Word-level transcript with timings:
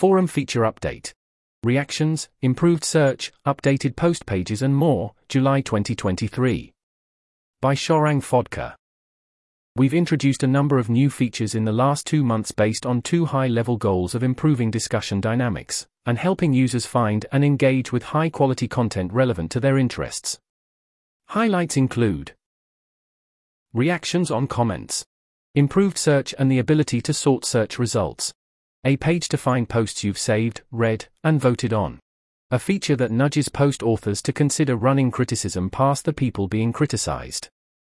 Forum 0.00 0.26
feature 0.28 0.62
update. 0.62 1.12
Reactions, 1.62 2.30
improved 2.40 2.84
search, 2.84 3.30
updated 3.46 3.96
post 3.96 4.24
pages, 4.24 4.62
and 4.62 4.74
more, 4.74 5.12
July 5.28 5.60
2023. 5.60 6.72
By 7.60 7.74
Sharang 7.74 8.22
Phadke. 8.22 8.76
We've 9.76 9.92
introduced 9.92 10.42
a 10.42 10.46
number 10.46 10.78
of 10.78 10.88
new 10.88 11.10
features 11.10 11.54
in 11.54 11.66
the 11.66 11.72
last 11.72 12.06
two 12.06 12.24
months 12.24 12.50
based 12.50 12.86
on 12.86 13.02
two 13.02 13.26
high 13.26 13.48
level 13.48 13.76
goals 13.76 14.14
of 14.14 14.22
improving 14.22 14.70
discussion 14.70 15.20
dynamics 15.20 15.86
and 16.06 16.16
helping 16.16 16.54
users 16.54 16.86
find 16.86 17.26
and 17.30 17.44
engage 17.44 17.92
with 17.92 18.04
high 18.04 18.30
quality 18.30 18.68
content 18.68 19.12
relevant 19.12 19.50
to 19.50 19.60
their 19.60 19.76
interests. 19.76 20.38
Highlights 21.28 21.76
include 21.76 22.32
Reactions 23.74 24.30
on 24.30 24.46
comments, 24.46 25.04
improved 25.54 25.98
search, 25.98 26.34
and 26.38 26.50
the 26.50 26.58
ability 26.58 27.02
to 27.02 27.12
sort 27.12 27.44
search 27.44 27.78
results. 27.78 28.32
A 28.82 28.96
page 28.96 29.28
to 29.28 29.36
find 29.36 29.68
posts 29.68 30.04
you've 30.04 30.16
saved, 30.16 30.62
read, 30.70 31.06
and 31.22 31.38
voted 31.38 31.74
on. 31.74 32.00
A 32.50 32.58
feature 32.58 32.96
that 32.96 33.10
nudges 33.10 33.50
post 33.50 33.82
authors 33.82 34.22
to 34.22 34.32
consider 34.32 34.74
running 34.74 35.10
criticism 35.10 35.68
past 35.68 36.06
the 36.06 36.14
people 36.14 36.48
being 36.48 36.72
criticized. 36.72 37.48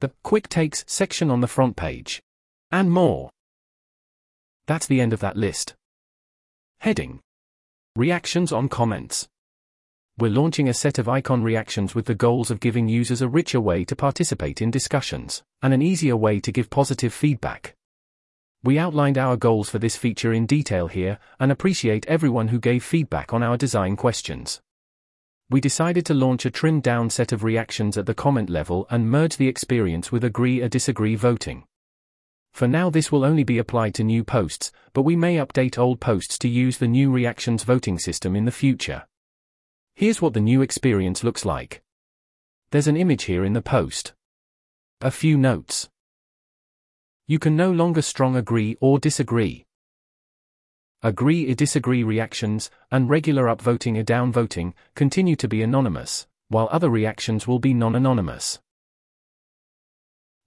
The 0.00 0.10
quick 0.22 0.48
takes 0.48 0.84
section 0.86 1.30
on 1.30 1.42
the 1.42 1.46
front 1.46 1.76
page. 1.76 2.22
And 2.70 2.90
more. 2.90 3.28
That's 4.66 4.86
the 4.86 5.02
end 5.02 5.12
of 5.12 5.20
that 5.20 5.36
list. 5.36 5.74
Heading 6.78 7.20
Reactions 7.94 8.50
on 8.50 8.70
comments. 8.70 9.28
We're 10.16 10.30
launching 10.30 10.68
a 10.68 10.74
set 10.74 10.98
of 10.98 11.10
icon 11.10 11.42
reactions 11.42 11.94
with 11.94 12.06
the 12.06 12.14
goals 12.14 12.50
of 12.50 12.58
giving 12.58 12.88
users 12.88 13.20
a 13.20 13.28
richer 13.28 13.60
way 13.60 13.84
to 13.84 13.94
participate 13.94 14.62
in 14.62 14.70
discussions, 14.70 15.42
and 15.60 15.74
an 15.74 15.82
easier 15.82 16.16
way 16.16 16.40
to 16.40 16.50
give 16.50 16.70
positive 16.70 17.12
feedback. 17.12 17.74
We 18.62 18.78
outlined 18.78 19.16
our 19.16 19.38
goals 19.38 19.70
for 19.70 19.78
this 19.78 19.96
feature 19.96 20.34
in 20.34 20.44
detail 20.44 20.88
here, 20.88 21.18
and 21.38 21.50
appreciate 21.50 22.06
everyone 22.06 22.48
who 22.48 22.58
gave 22.58 22.84
feedback 22.84 23.32
on 23.32 23.42
our 23.42 23.56
design 23.56 23.96
questions. 23.96 24.60
We 25.48 25.62
decided 25.62 26.04
to 26.06 26.14
launch 26.14 26.44
a 26.44 26.50
trimmed 26.50 26.82
down 26.82 27.08
set 27.08 27.32
of 27.32 27.42
reactions 27.42 27.96
at 27.96 28.06
the 28.06 28.14
comment 28.14 28.50
level 28.50 28.86
and 28.90 29.10
merge 29.10 29.36
the 29.36 29.48
experience 29.48 30.12
with 30.12 30.24
agree 30.24 30.60
or 30.60 30.68
disagree 30.68 31.16
voting. 31.16 31.64
For 32.52 32.68
now, 32.68 32.90
this 32.90 33.10
will 33.10 33.24
only 33.24 33.44
be 33.44 33.58
applied 33.58 33.94
to 33.94 34.04
new 34.04 34.24
posts, 34.24 34.70
but 34.92 35.02
we 35.02 35.16
may 35.16 35.36
update 35.36 35.78
old 35.78 35.98
posts 35.98 36.38
to 36.40 36.48
use 36.48 36.78
the 36.78 36.86
new 36.86 37.10
reactions 37.10 37.64
voting 37.64 37.98
system 37.98 38.36
in 38.36 38.44
the 38.44 38.52
future. 38.52 39.06
Here's 39.94 40.20
what 40.20 40.34
the 40.34 40.40
new 40.40 40.60
experience 40.60 41.24
looks 41.24 41.44
like. 41.44 41.82
There's 42.72 42.88
an 42.88 42.96
image 42.96 43.24
here 43.24 43.44
in 43.44 43.54
the 43.54 43.62
post. 43.62 44.12
A 45.00 45.10
few 45.10 45.38
notes. 45.38 45.88
You 47.30 47.38
can 47.38 47.54
no 47.54 47.70
longer 47.70 48.02
strong 48.02 48.34
agree 48.34 48.76
or 48.80 48.98
disagree. 48.98 49.64
Agree 51.00 51.48
or 51.48 51.54
disagree 51.54 52.02
reactions, 52.02 52.72
and 52.90 53.08
regular 53.08 53.44
upvoting 53.44 53.96
or 53.96 54.02
downvoting, 54.02 54.72
continue 54.96 55.36
to 55.36 55.46
be 55.46 55.62
anonymous, 55.62 56.26
while 56.48 56.68
other 56.72 56.90
reactions 56.90 57.46
will 57.46 57.60
be 57.60 57.72
non 57.72 57.94
anonymous. 57.94 58.58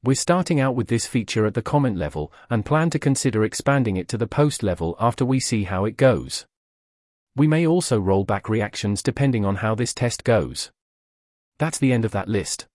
We're 0.04 0.16
starting 0.16 0.59
out 0.59 0.76
with 0.76 0.89
this 0.89 1.08
feature 1.08 1.45
at 1.45 1.54
the 1.54 1.61
comment 1.61 1.95
level 1.95 2.34
and 2.50 2.66
plan 2.66 2.89
to 2.89 3.00
consider 3.00 3.45
expanding 3.45 3.95
it 3.95 4.09
to 4.09 4.17
the 4.17 4.28
post 4.28 4.61
level 4.61 4.98
after 5.00 5.23
we 5.23 5.39
see 5.39 5.64
how 5.64 5.86
it 5.86 5.95
goes. 5.95 6.45
We 7.34 7.48
may 7.48 7.66
also 7.66 7.98
roll 7.98 8.26
back 8.26 8.50
reactions 8.50 9.02
depending 9.02 9.45
on 9.45 9.56
how 9.56 9.73
this 9.73 9.94
test 9.94 10.26
goes. 10.26 10.70
That's 11.59 11.78
the 11.78 11.94
end 11.94 12.04
of 12.04 12.11
that 12.11 12.28
list. 12.28 12.67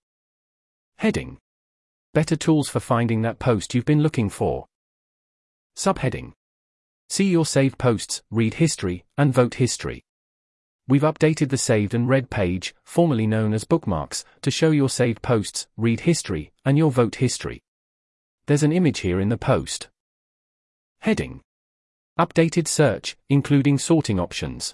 Heading 0.97 1.37
Better 2.13 2.35
tools 2.35 2.69
for 2.69 2.79
finding 2.79 3.21
that 3.21 3.37
post 3.37 3.75
you've 3.75 3.85
been 3.85 4.01
looking 4.01 4.29
for. 4.29 4.65
Subheading 5.75 6.33
See 7.07 7.29
your 7.29 7.45
saved 7.45 7.77
posts, 7.77 8.23
read 8.31 8.55
history, 8.55 9.05
and 9.17 9.33
vote 9.33 9.55
history. 9.55 10.03
We've 10.87 11.03
updated 11.03 11.49
the 11.49 11.57
saved 11.57 11.93
and 11.93 12.09
read 12.09 12.31
page, 12.31 12.73
formerly 12.83 13.27
known 13.27 13.53
as 13.53 13.63
bookmarks, 13.63 14.25
to 14.41 14.49
show 14.49 14.71
your 14.71 14.89
saved 14.89 15.21
posts, 15.21 15.67
read 15.77 16.01
history, 16.01 16.51
and 16.65 16.79
your 16.79 16.91
vote 16.91 17.15
history. 17.15 17.61
There's 18.47 18.63
an 18.63 18.71
image 18.71 18.99
here 18.99 19.19
in 19.19 19.29
the 19.29 19.37
post. 19.37 19.89
Heading 21.01 21.41
Updated 22.19 22.67
search, 22.67 23.17
including 23.29 23.77
sorting 23.77 24.19
options. 24.19 24.73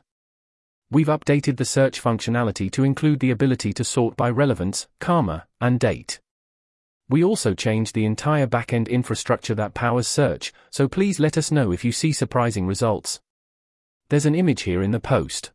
We've 0.89 1.07
updated 1.07 1.57
the 1.57 1.65
search 1.65 2.01
functionality 2.01 2.71
to 2.71 2.85
include 2.85 3.19
the 3.19 3.31
ability 3.31 3.73
to 3.73 3.83
sort 3.83 4.15
by 4.15 4.29
relevance, 4.29 4.87
karma, 4.99 5.47
and 5.59 5.79
date. 5.79 6.21
We 7.07 7.23
also 7.23 7.53
changed 7.53 7.93
the 7.93 8.05
entire 8.05 8.47
backend 8.47 8.89
infrastructure 8.89 9.53
that 9.55 9.75
powers 9.75 10.07
search, 10.07 10.51
so 10.71 10.87
please 10.87 11.19
let 11.19 11.37
us 11.37 11.51
know 11.51 11.71
if 11.71 11.85
you 11.85 11.91
see 11.91 12.11
surprising 12.11 12.65
results. 12.65 13.19
There's 14.09 14.25
an 14.25 14.33
image 14.33 14.63
here 14.63 14.81
in 14.81 14.89
the 14.89 14.99
post. 14.99 15.51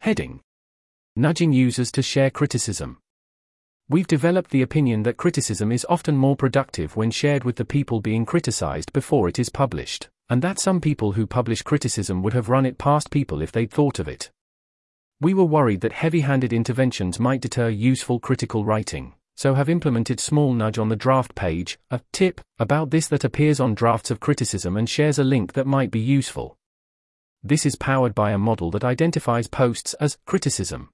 Heading 0.00 0.40
Nudging 1.14 1.52
users 1.52 1.92
to 1.92 2.02
share 2.02 2.28
criticism. 2.30 2.98
We've 3.88 4.06
developed 4.08 4.50
the 4.50 4.62
opinion 4.62 5.04
that 5.04 5.16
criticism 5.16 5.70
is 5.70 5.86
often 5.88 6.16
more 6.16 6.34
productive 6.34 6.96
when 6.96 7.12
shared 7.12 7.44
with 7.44 7.54
the 7.54 7.64
people 7.64 8.00
being 8.00 8.24
criticized 8.24 8.92
before 8.92 9.28
it 9.28 9.38
is 9.38 9.48
published, 9.48 10.08
and 10.28 10.42
that 10.42 10.58
some 10.58 10.80
people 10.80 11.12
who 11.12 11.26
publish 11.26 11.62
criticism 11.62 12.20
would 12.22 12.32
have 12.32 12.48
run 12.48 12.66
it 12.66 12.78
past 12.78 13.12
people 13.12 13.42
if 13.42 13.52
they'd 13.52 13.70
thought 13.70 14.00
of 14.00 14.08
it. 14.08 14.32
We 15.20 15.34
were 15.34 15.44
worried 15.44 15.82
that 15.82 15.92
heavy 15.92 16.20
handed 16.20 16.52
interventions 16.52 17.20
might 17.20 17.42
deter 17.42 17.68
useful 17.68 18.18
critical 18.18 18.64
writing 18.64 19.14
so 19.34 19.54
have 19.54 19.68
implemented 19.68 20.20
small 20.20 20.52
nudge 20.52 20.78
on 20.78 20.88
the 20.88 20.96
draft 20.96 21.34
page, 21.34 21.78
a 21.90 22.00
tip 22.12 22.40
about 22.58 22.90
this 22.90 23.08
that 23.08 23.24
appears 23.24 23.60
on 23.60 23.74
drafts 23.74 24.10
of 24.10 24.20
criticism 24.20 24.76
and 24.76 24.88
shares 24.88 25.18
a 25.18 25.24
link 25.24 25.54
that 25.54 25.66
might 25.66 25.90
be 25.90 26.00
useful. 26.00 26.56
This 27.42 27.66
is 27.66 27.74
powered 27.74 28.14
by 28.14 28.30
a 28.30 28.38
model 28.38 28.70
that 28.70 28.84
identifies 28.84 29.48
posts 29.48 29.94
as 29.94 30.18
criticism. 30.26 30.90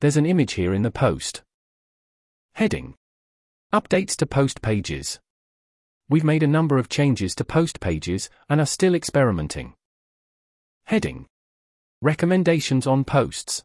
There's 0.00 0.16
an 0.16 0.26
image 0.26 0.54
here 0.54 0.74
in 0.74 0.82
the 0.82 0.90
post. 0.90 1.42
Heading 2.54 2.94
Updates 3.72 4.16
to 4.16 4.26
post 4.26 4.60
pages. 4.60 5.20
We've 6.08 6.24
made 6.24 6.42
a 6.42 6.48
number 6.48 6.78
of 6.78 6.88
changes 6.88 7.34
to 7.36 7.44
post 7.44 7.80
pages 7.80 8.28
and 8.48 8.60
are 8.60 8.66
still 8.66 8.94
experimenting. 8.94 9.74
Heading 10.86 11.26
Recommendations 12.02 12.86
on 12.86 13.04
posts. 13.04 13.62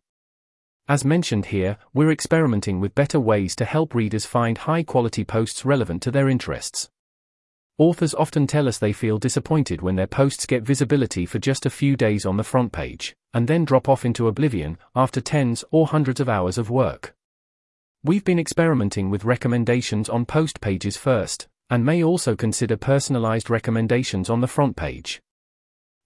As 0.89 1.03
mentioned 1.03 1.47
here, 1.47 1.77
we're 1.93 2.11
experimenting 2.11 2.79
with 2.79 2.95
better 2.95 3.19
ways 3.19 3.57
to 3.57 3.65
help 3.65 3.93
readers 3.93 4.25
find 4.25 4.57
high 4.57 4.83
quality 4.83 5.25
posts 5.25 5.65
relevant 5.65 6.01
to 6.03 6.11
their 6.11 6.29
interests. 6.29 6.89
Authors 7.77 8.13
often 8.13 8.47
tell 8.47 8.69
us 8.69 8.79
they 8.79 8.93
feel 8.93 9.17
disappointed 9.17 9.81
when 9.81 9.97
their 9.97 10.07
posts 10.07 10.45
get 10.45 10.63
visibility 10.63 11.25
for 11.25 11.39
just 11.39 11.65
a 11.65 11.69
few 11.69 11.97
days 11.97 12.25
on 12.25 12.37
the 12.37 12.43
front 12.43 12.71
page, 12.71 13.13
and 13.33 13.49
then 13.49 13.65
drop 13.65 13.89
off 13.89 14.05
into 14.05 14.29
oblivion 14.29 14.77
after 14.95 15.19
tens 15.19 15.65
or 15.71 15.87
hundreds 15.87 16.21
of 16.21 16.29
hours 16.29 16.57
of 16.57 16.69
work. 16.69 17.13
We've 18.01 18.23
been 18.23 18.39
experimenting 18.39 19.09
with 19.09 19.25
recommendations 19.25 20.07
on 20.07 20.25
post 20.25 20.61
pages 20.61 20.95
first, 20.95 21.49
and 21.69 21.85
may 21.85 22.01
also 22.01 22.33
consider 22.33 22.77
personalized 22.77 23.49
recommendations 23.49 24.29
on 24.29 24.39
the 24.39 24.47
front 24.47 24.77
page. 24.77 25.21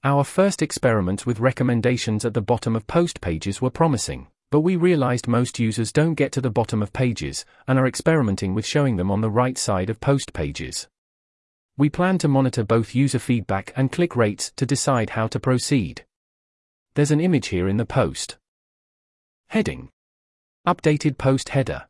Our 0.04 0.24
first 0.24 0.64
experiments 0.64 1.24
with 1.24 1.40
recommendations 1.40 2.26
at 2.26 2.34
the 2.34 2.42
bottom 2.42 2.76
of 2.76 2.88
post 2.88 3.22
pages 3.22 3.62
were 3.62 3.70
promising. 3.70 4.28
But 4.52 4.60
we 4.60 4.76
realized 4.76 5.30
most 5.30 5.60
users 5.60 5.94
don't 5.94 6.16
get 6.16 6.34
to 6.34 6.42
the 6.42 6.52
bottom 6.52 6.84
of 6.84 6.92
pages, 6.92 7.46
and 7.68 7.80
are 7.80 7.88
experimenting 7.88 8.54
with 8.54 8.66
showing 8.66 8.98
them 8.98 9.10
on 9.10 9.22
the 9.22 9.32
right 9.32 9.58
side 9.58 9.90
of 9.90 10.02
post 10.02 10.34
pages. 10.34 10.90
We 11.78 11.90
plan 11.90 12.18
to 12.18 12.28
monitor 12.28 12.66
both 12.66 12.94
user 12.94 13.18
feedback 13.18 13.72
and 13.78 13.92
click 13.92 14.16
rates 14.16 14.52
to 14.58 14.66
decide 14.66 15.12
how 15.12 15.28
to 15.28 15.40
proceed. 15.40 16.06
There's 16.96 17.12
an 17.12 17.22
image 17.22 17.48
here 17.48 17.70
in 17.70 17.78
the 17.78 17.86
post. 17.86 18.38
Heading 19.48 19.90
Updated 20.68 21.18
post 21.18 21.50
header. 21.50 21.88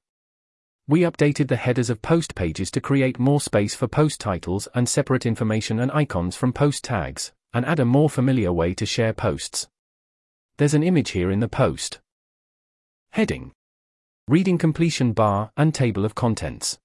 We 0.87 1.01
updated 1.01 1.47
the 1.47 1.55
headers 1.55 1.89
of 1.89 2.03
post 2.03 2.35
pages 2.35 2.69
to 2.71 2.81
create 2.81 3.17
more 3.17 3.41
space 3.41 3.73
for 3.73 3.87
post 3.87 4.19
titles 4.19 4.67
and 4.75 4.87
separate 4.87 5.25
information 5.25 5.79
and 5.79 5.91
icons 5.91 6.35
from 6.35 6.53
post 6.53 6.83
tags, 6.83 7.31
and 7.53 7.65
add 7.65 7.79
a 7.79 7.85
more 7.85 8.09
familiar 8.09 8.53
way 8.53 8.75
to 8.75 8.85
share 8.85 9.13
posts. 9.13 9.67
There's 10.57 10.75
an 10.75 10.83
image 10.83 11.11
here 11.11 11.31
in 11.31 11.39
the 11.39 11.47
post. 11.47 11.99
Heading 13.13 13.51
Reading 14.29 14.57
completion 14.57 15.11
bar 15.11 15.51
and 15.57 15.75
table 15.75 16.05
of 16.05 16.15
contents. 16.15 16.79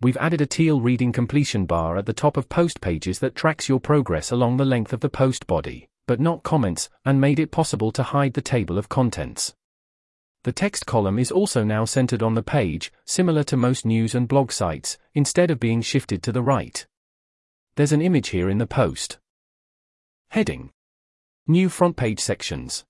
We've 0.00 0.16
added 0.16 0.40
a 0.40 0.46
teal 0.46 0.80
reading 0.80 1.12
completion 1.12 1.66
bar 1.66 1.98
at 1.98 2.06
the 2.06 2.14
top 2.14 2.38
of 2.38 2.48
post 2.48 2.80
pages 2.80 3.18
that 3.18 3.34
tracks 3.34 3.68
your 3.68 3.78
progress 3.78 4.30
along 4.30 4.56
the 4.56 4.64
length 4.64 4.94
of 4.94 5.00
the 5.00 5.10
post 5.10 5.46
body, 5.46 5.90
but 6.06 6.18
not 6.18 6.44
comments, 6.44 6.88
and 7.04 7.20
made 7.20 7.38
it 7.38 7.50
possible 7.50 7.92
to 7.92 8.02
hide 8.02 8.32
the 8.32 8.40
table 8.40 8.78
of 8.78 8.88
contents. 8.88 9.54
The 10.44 10.52
text 10.52 10.86
column 10.86 11.18
is 11.18 11.30
also 11.30 11.62
now 11.62 11.84
centered 11.84 12.22
on 12.22 12.34
the 12.34 12.42
page, 12.42 12.90
similar 13.04 13.44
to 13.44 13.56
most 13.58 13.84
news 13.84 14.14
and 14.14 14.26
blog 14.26 14.50
sites, 14.50 14.96
instead 15.12 15.50
of 15.50 15.60
being 15.60 15.82
shifted 15.82 16.22
to 16.22 16.32
the 16.32 16.42
right. 16.42 16.86
There's 17.76 17.92
an 17.92 18.00
image 18.00 18.28
here 18.28 18.48
in 18.48 18.56
the 18.56 18.66
post. 18.66 19.18
Heading 20.28 20.70
New 21.46 21.68
front 21.68 21.98
page 21.98 22.20
sections. 22.20 22.86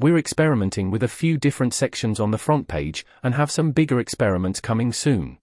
We're 0.00 0.16
experimenting 0.16 0.92
with 0.92 1.02
a 1.02 1.08
few 1.08 1.36
different 1.36 1.74
sections 1.74 2.20
on 2.20 2.30
the 2.30 2.38
front 2.38 2.68
page 2.68 3.04
and 3.20 3.34
have 3.34 3.50
some 3.50 3.72
bigger 3.72 3.98
experiments 3.98 4.60
coming 4.60 4.92
soon. 4.92 5.38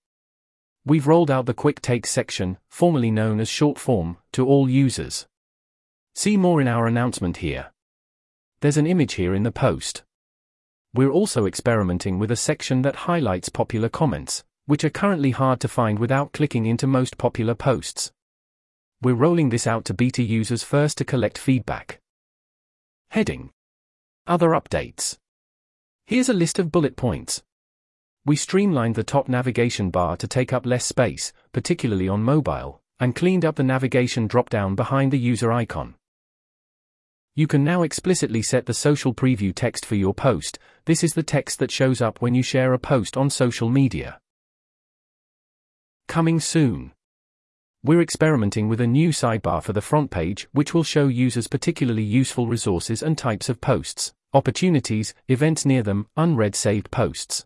We've 0.85 1.07
rolled 1.07 1.29
out 1.29 1.45
the 1.45 1.53
Quick 1.53 1.81
Takes 1.81 2.09
section, 2.09 2.57
formerly 2.69 3.11
known 3.11 3.41
as 3.41 3.49
Short 3.49 3.77
Form, 3.77 4.15
to 4.31 4.47
all 4.47 4.69
users. 4.69 5.27
See 6.13 6.37
more 6.37 6.61
in 6.61 6.69
our 6.69 6.87
announcement 6.87 7.37
here. 7.37 7.73
There's 8.61 8.77
an 8.77 8.87
image 8.87 9.15
here 9.15 9.35
in 9.35 9.43
the 9.43 9.51
post. 9.51 10.03
We're 10.93 11.11
also 11.11 11.45
experimenting 11.45 12.17
with 12.17 12.31
a 12.31 12.37
section 12.37 12.81
that 12.83 12.95
highlights 12.95 13.49
popular 13.49 13.89
comments, 13.89 14.45
which 14.67 14.85
are 14.85 14.89
currently 14.89 15.31
hard 15.31 15.59
to 15.59 15.67
find 15.67 15.99
without 15.99 16.31
clicking 16.31 16.65
into 16.65 16.87
most 16.87 17.17
popular 17.17 17.55
posts. 17.55 18.13
We're 19.01 19.15
rolling 19.15 19.49
this 19.49 19.67
out 19.67 19.83
to 19.85 19.93
beta 19.93 20.23
users 20.23 20.63
first 20.63 20.97
to 20.99 21.03
collect 21.03 21.37
feedback. 21.37 21.99
Heading 23.09 23.51
Other 24.27 24.49
updates. 24.49 25.17
Here's 26.07 26.29
a 26.29 26.33
list 26.33 26.57
of 26.57 26.71
bullet 26.71 26.95
points. 26.95 27.43
We 28.25 28.35
streamlined 28.35 28.95
the 28.95 29.03
top 29.03 29.29
navigation 29.29 29.91
bar 29.91 30.17
to 30.17 30.27
take 30.27 30.51
up 30.51 30.65
less 30.65 30.83
space, 30.83 31.31
particularly 31.53 32.09
on 32.09 32.23
mobile, 32.23 32.81
and 32.99 33.15
cleaned 33.15 33.45
up 33.45 33.55
the 33.55 33.63
navigation 33.63 34.25
drop-down 34.25 34.73
behind 34.73 35.13
the 35.13 35.19
user 35.19 35.51
icon. 35.51 35.93
You 37.35 37.45
can 37.45 37.63
now 37.63 37.83
explicitly 37.83 38.41
set 38.41 38.65
the 38.65 38.73
social 38.73 39.13
preview 39.13 39.53
text 39.53 39.85
for 39.85 39.93
your 39.93 40.15
post. 40.15 40.57
This 40.85 41.03
is 41.03 41.13
the 41.13 41.21
text 41.21 41.59
that 41.59 41.69
shows 41.69 42.01
up 42.01 42.19
when 42.19 42.33
you 42.33 42.41
share 42.41 42.73
a 42.73 42.79
post 42.79 43.15
on 43.15 43.29
social 43.29 43.69
media. 43.69 44.19
Coming 46.07 46.39
soon. 46.39 46.93
We're 47.85 48.01
experimenting 48.01 48.67
with 48.67 48.81
a 48.81 48.87
new 48.87 49.09
sidebar 49.09 49.61
for 49.61 49.71
the 49.71 49.79
front 49.79 50.09
page 50.09 50.47
which 50.53 50.73
will 50.73 50.81
show 50.81 51.05
users 51.05 51.47
particularly 51.47 52.01
useful 52.01 52.47
resources 52.47 53.03
and 53.03 53.15
types 53.15 53.47
of 53.47 53.61
posts, 53.61 54.11
opportunities, 54.33 55.13
events 55.27 55.67
near 55.67 55.83
them, 55.83 56.07
unread 56.17 56.55
saved 56.55 56.89
posts. 56.89 57.45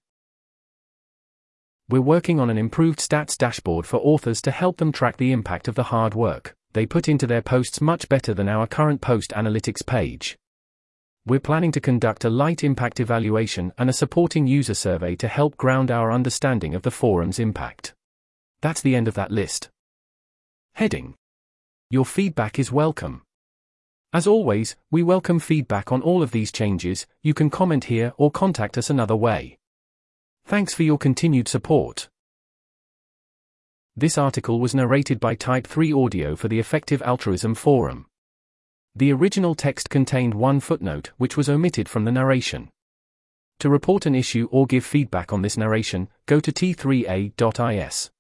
We're 1.90 2.00
working 2.00 2.40
on 2.40 2.50
an 2.50 2.58
improved 2.58 3.00
stats 3.00 3.38
dashboard 3.38 3.86
for 3.86 3.98
authors 3.98 4.42
to 4.44 4.52
help 4.52 4.78
them 4.78 4.94
track 4.94 5.18
the 5.18 5.34
impact 5.34 5.68
of 5.68 5.76
the 5.76 5.92
hard 5.92 6.14
work 6.14 6.56
they 6.72 6.86
put 6.86 7.10
into 7.10 7.28
their 7.28 7.42
posts 7.42 7.82
much 7.82 8.08
better 8.08 8.34
than 8.34 8.48
our 8.48 8.66
current 8.66 9.02
post 9.02 9.32
analytics 9.32 9.86
page. 9.86 10.38
We're 11.26 11.42
planning 11.42 11.74
to 11.74 11.82
conduct 11.82 12.24
a 12.24 12.30
light 12.30 12.64
impact 12.64 13.02
evaluation 13.02 13.74
and 13.78 13.90
a 13.90 14.00
supporting 14.02 14.48
user 14.48 14.74
survey 14.74 15.18
to 15.18 15.28
help 15.28 15.58
ground 15.58 15.92
our 15.92 16.14
understanding 16.14 16.76
of 16.76 16.84
the 16.84 16.92
forum's 16.92 17.40
impact. 17.40 17.94
That's 18.62 18.80
the 18.80 18.96
end 18.96 19.10
of 19.10 19.16
that 19.16 19.32
list. 19.32 19.70
Heading 20.80 21.16
Your 21.90 22.06
feedback 22.06 22.58
is 22.58 22.72
welcome. 22.72 23.24
As 24.14 24.26
always, 24.26 24.78
we 24.90 25.04
welcome 25.04 25.38
feedback 25.38 25.92
on 25.92 26.02
all 26.02 26.24
of 26.24 26.32
these 26.32 26.54
changes. 26.54 27.06
You 27.22 27.34
can 27.34 27.50
comment 27.50 27.84
here 27.92 28.14
or 28.16 28.32
contact 28.32 28.78
us 28.78 28.90
another 28.90 29.14
way. 29.14 29.58
Thanks 30.46 30.74
for 30.74 30.84
your 30.84 30.98
continued 30.98 31.50
support. 31.50 32.08
This 33.98 34.18
article 34.18 34.62
was 34.62 34.74
narrated 34.74 35.20
by 35.20 35.36
Type 35.36 35.68
3 35.68 35.92
Audio 35.92 36.38
for 36.38 36.48
the 36.48 36.60
Effective 36.60 37.02
Altruism 37.02 37.56
Forum. 37.56 38.06
The 38.96 39.12
original 39.12 39.56
text 39.56 39.90
contained 39.90 40.34
one 40.34 40.62
footnote 40.62 41.12
which 41.18 41.36
was 41.36 41.50
omitted 41.50 41.90
from 41.90 42.06
the 42.06 42.14
narration. 42.14 42.70
To 43.60 43.70
report 43.70 44.06
an 44.06 44.16
issue 44.16 44.48
or 44.50 44.66
give 44.66 44.86
feedback 44.86 45.34
on 45.34 45.42
this 45.42 45.58
narration, 45.58 46.08
go 46.26 46.40
to 46.40 46.54
t3a.is. 46.54 48.12